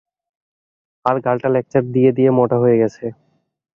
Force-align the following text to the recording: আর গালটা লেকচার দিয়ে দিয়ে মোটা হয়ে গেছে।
আর 1.05 1.15
গালটা 1.25 1.49
লেকচার 1.55 1.83
দিয়ে 1.93 2.11
দিয়ে 2.17 2.29
মোটা 2.37 2.57
হয়ে 2.63 2.79
গেছে। 2.81 3.05